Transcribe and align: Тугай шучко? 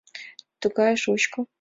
Тугай 0.61 0.93
шучко? 1.03 1.39